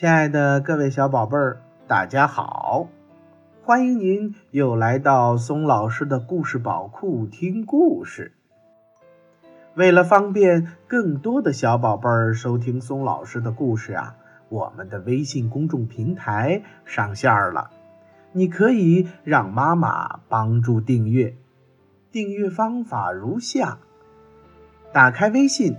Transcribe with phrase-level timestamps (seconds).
[0.00, 2.88] 亲爱的各位小宝贝儿，大家好！
[3.62, 8.32] 欢迎您又来到松老师的故事宝库听故事。
[9.74, 14.16] 为了方便更多的小宝贝儿收听松老师的故事啊，
[14.48, 17.70] 我们的微信公众平台上线了。
[18.32, 21.36] 你可以让妈妈帮助订阅。
[22.10, 23.76] 订阅方法如下：
[24.94, 25.76] 打开微信，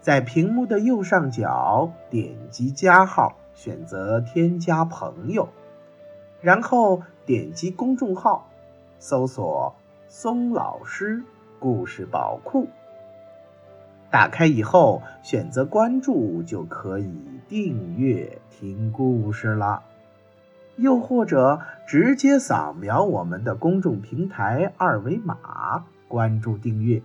[0.00, 5.50] 在屏幕的右上角点击加号，选择添加朋友，
[6.40, 8.48] 然后点击公众号，
[8.98, 9.74] 搜索
[10.08, 11.22] “松老师
[11.58, 12.68] 故事宝库”。
[14.10, 17.14] 打开以后，选择关注就可以
[17.50, 19.82] 订阅听故事了。
[20.76, 27.02] 又或者直接扫描我们的公众平台二维码关注订阅，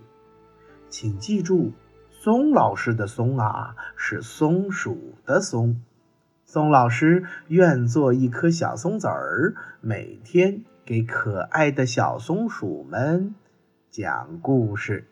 [0.88, 1.72] 请记住，
[2.08, 5.78] 松老师的“松”啊是松鼠的“松”。
[6.46, 13.34] 松老师愿做一颗小松子儿，每天给可爱的小松鼠们
[13.90, 15.08] 讲故事。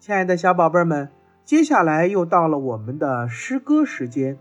[0.00, 1.08] 亲爱的小宝贝们。
[1.44, 4.38] 接下来又到了我们的诗歌时间。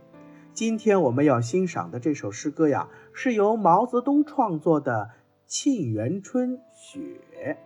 [0.54, 5.10] 今天我们要欣赏的这首诗歌呀，是由毛泽东创作的
[5.46, 7.00] 《沁园春·雪》。《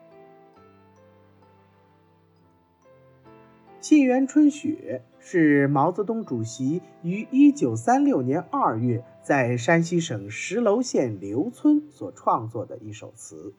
[3.90, 13.54] 沁园春·雪》是毛泽东主席于1936年2月在山西省石楼县刘村所创作的一首词。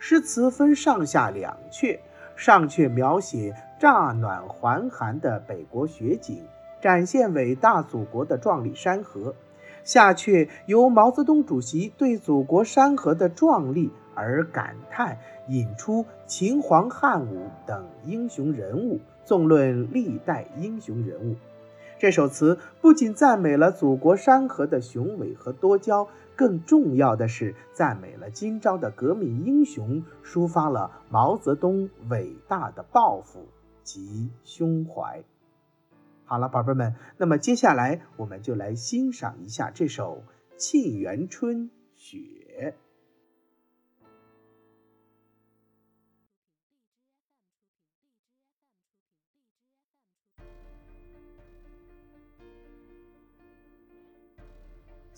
[0.00, 2.00] 诗词分上下两阙。
[2.34, 6.42] 上阙描写乍暖还寒的北国雪景，
[6.82, 9.36] 展现伟大祖国的壮丽山河；
[9.84, 18.98] 下阙由毛泽东主席对祖国山河的壮丽而感叹，引出秦皇汉武等英雄人物，
[19.30, 21.36] 纵论历代英雄人物。
[22.00, 26.08] 这首词不仅赞美了祖国山河的雄伟和多娇。
[26.34, 33.46] 更重要的是，赞美了今朝的革命英雄，抒发了毛泽东伟大的抱负
[33.84, 35.22] 及胸怀。
[36.24, 40.24] 好了，宝贝们，那么接下来我们就来欣赏一下这首
[40.58, 41.56] 《沁园春·
[41.94, 42.18] 雪》。《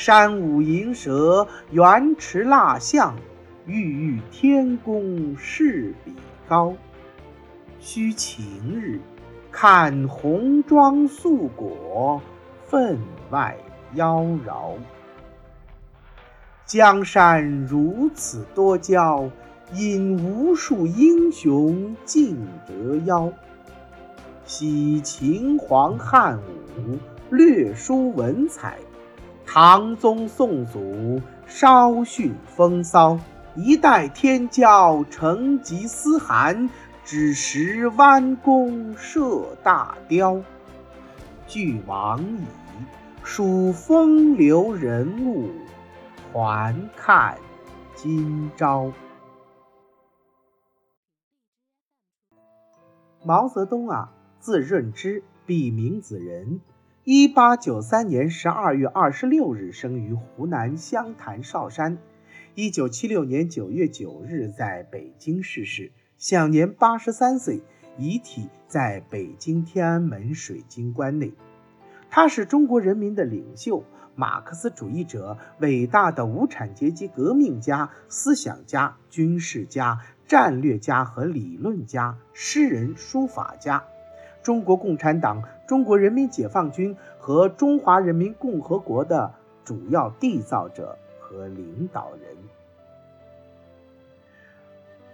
[0.00, 3.14] 山舞银蛇，原驰蜡象，
[3.66, 6.14] 郁郁天公试比
[6.48, 6.74] 高。
[7.78, 8.42] 须晴
[8.74, 8.98] 日，
[9.52, 12.22] 看红装素裹，
[12.64, 13.54] 分外
[13.92, 14.72] 妖娆。
[16.64, 19.28] 江山如此多娇，
[19.74, 23.30] 引无数英雄竞折腰。
[24.46, 26.38] 惜秦皇汉
[26.78, 26.96] 武，
[27.28, 28.78] 略输文采。
[29.52, 33.18] 唐宗宋祖稍逊风骚，
[33.56, 36.70] 一代天骄成吉思汗，
[37.04, 40.40] 只识弯弓射大雕。
[41.48, 42.44] 俱往矣，
[43.24, 45.50] 数风流人物，
[46.32, 47.36] 还看
[47.96, 48.92] 今朝。
[53.24, 56.60] 毛泽东啊，字润之，笔名子仁。
[57.04, 61.96] 一八九三年十二月二十六日生于湖南湘潭韶山，
[62.54, 67.62] 一九七六年九月九日在北京逝世，享年八十三岁，
[67.96, 71.32] 遗体在北京天安门水晶棺内。
[72.10, 73.82] 他是中国人民的领袖，
[74.14, 83.82] 马克思主义者，伟大的无产阶级革命家、思想家、军事家、战略家和理论家，诗人、书法家。
[84.42, 89.32] 中国共产党、中国人民解放军和中华人民共和国的
[89.64, 92.36] 主要缔造者和领导人。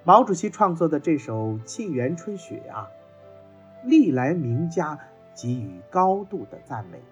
[0.03, 2.89] 毛主席创作的这首《沁园春·雪》啊，
[3.85, 4.99] 历来名家
[5.35, 7.03] 给予高度的赞美。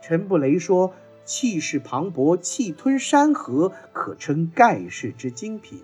[0.00, 0.92] 陈布雷说
[1.24, 5.80] ：“气势磅礴，气吞山河，可称盖世之精品。”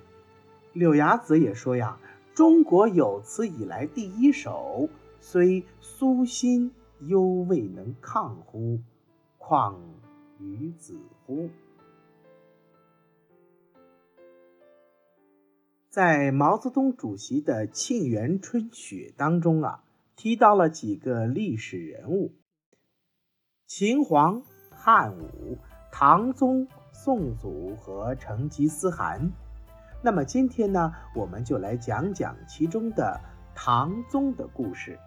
[0.74, 1.98] 柳芽子也说呀
[2.34, 4.88] ：“中国有此以来第一首。”
[5.18, 6.70] 虽苏辛
[7.00, 8.80] 犹未能抗乎？
[9.38, 9.80] 况
[10.38, 11.50] 于子乎？
[15.90, 19.84] 在毛泽东主席的《沁园春·雪》当中啊，
[20.16, 22.32] 提到了几个历史人物：
[23.66, 25.58] 秦皇、汉武、
[25.92, 29.32] 唐宗、宋祖和成吉思汗。
[30.02, 33.20] 那么今天呢，我们就来讲讲其中的
[33.54, 34.98] 唐宗的故事。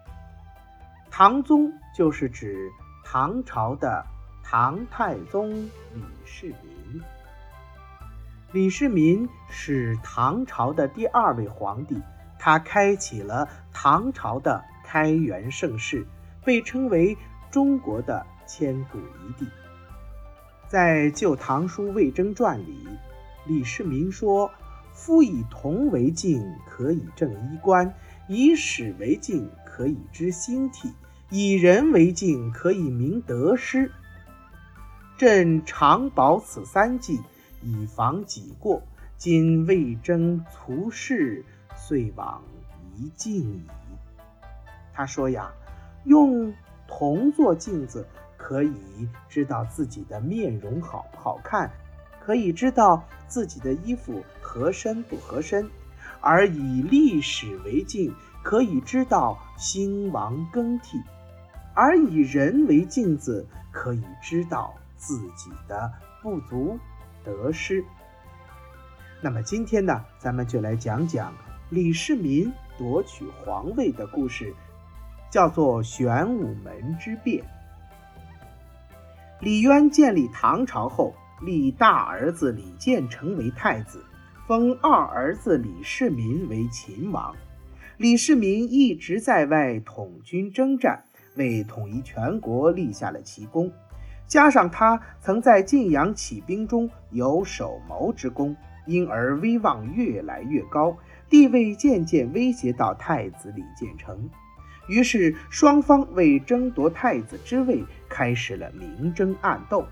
[1.22, 2.72] 唐宗就是指
[3.04, 4.06] 唐朝的
[4.42, 5.52] 唐太宗
[5.92, 7.02] 李世民。
[8.52, 12.00] 李世民是唐朝的第二位皇帝，
[12.38, 16.06] 他开启了唐朝的开元盛世，
[16.42, 17.14] 被称为
[17.50, 19.46] 中国的千古一帝。
[20.68, 22.88] 在《旧唐书魏征传》里，
[23.44, 24.50] 李世民说
[24.94, 27.92] ：“夫以铜为镜，可以正衣冠；
[28.26, 30.88] 以史为镜，可以知兴替；
[31.30, 33.90] 以人为镜，可以明得失。
[35.16, 37.20] 朕常保此三计。”
[37.62, 38.82] 以防己过，
[39.18, 41.44] 今魏征卒世，
[41.76, 42.42] 遂往
[42.96, 43.62] 一镜矣。
[44.94, 45.52] 他说呀，
[46.04, 46.54] 用
[46.88, 48.72] 铜做镜子，可以
[49.28, 51.70] 知道自己的面容好不好看，
[52.18, 55.66] 可以知道自己的衣服合身不合身；
[56.22, 58.10] 而以历史为镜，
[58.42, 60.96] 可以知道兴亡更替；
[61.80, 65.90] 而以人为镜子，可以知道自己的
[66.22, 66.78] 不足。
[67.24, 67.82] 得失。
[69.22, 71.32] 那么今天呢，咱们就来讲讲
[71.70, 74.54] 李世民夺取皇位的故事，
[75.30, 77.42] 叫做玄武门之变。
[79.40, 84.04] 李渊建立唐朝后，立大儿子李建成为太子，
[84.46, 87.34] 封二儿子李世民为秦王。
[87.96, 91.04] 李世民一直在外统军征战，
[91.36, 93.72] 为统一全国立下了奇功。
[94.26, 98.54] 加上他曾在晋阳起兵中有首谋之功，
[98.86, 100.96] 因而威望越来越高，
[101.28, 104.30] 地位渐渐威胁到太子李建成。
[104.88, 109.84] 于是双方为争夺太子之位开始了明争暗斗。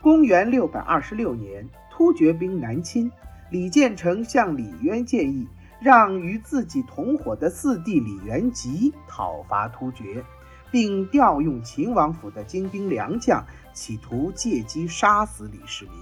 [0.00, 3.10] 公元六百二十六年，突厥兵南侵，
[3.50, 5.46] 李建成向李渊建议，
[5.80, 10.24] 让与自己同伙的四弟李元吉讨伐突厥。
[10.70, 15.94] 并调用秦王府的精兵良将，企图借机杀死李世民。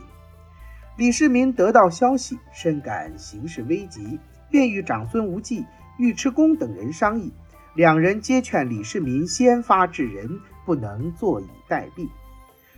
[0.96, 4.18] 李世民得到消息，深感形势危急，
[4.50, 5.64] 便与长孙无忌、
[5.98, 7.32] 尉迟恭等人商议。
[7.74, 12.08] 两人皆劝李世民先发制人，不能坐以待毙。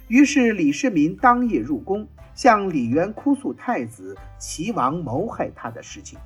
[0.09, 6.19] 于是李世民当夜入宫，向李渊哭诉太子齐王谋害他的事情。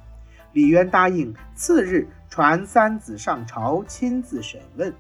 [0.52, 4.94] 李渊答应次日传三子上朝，亲自审问。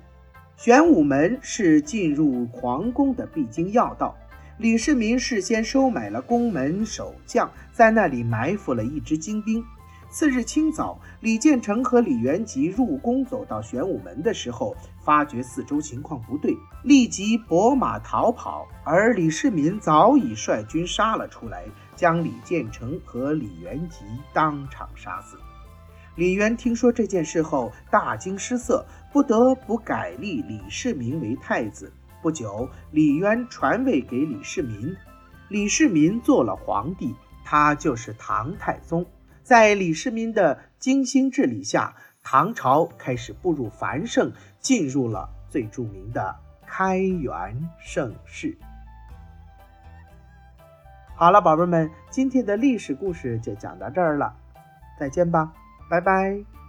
[0.64, 4.16] 玄武门是进入皇宫的必经要道。
[4.58, 9.60] 李世民事先收买了宫门守将，在那里埋伏了一支精兵。
[10.08, 18.68] 次日清早，李建成和李元吉入宫，走到玄武门的时候，发觉四周情况不对，立即拨马逃跑。
[18.84, 21.64] 而李世民早已率军杀了出来，
[21.96, 25.36] 将李建成和李元吉当场杀死。
[26.14, 31.90] 李渊听说这件事后，大惊失色，不得不改立李世民为太子。
[32.20, 34.94] 不久，李渊传位给李世民，
[35.48, 37.14] 李世民做了皇帝，
[37.44, 39.06] 他就是唐太宗。
[39.42, 48.56] 在李世民的精心治理下，唐朝开始步入繁盛，进入了最著名的开元盛世。
[51.16, 54.36] 好了，宝贝们，今天的历史故事就讲到这儿了，
[54.98, 55.50] 再见吧。
[55.92, 56.61] 拜拜。